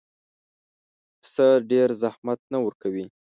[1.21, 3.05] پسه ډېر زحمت نه ورکوي.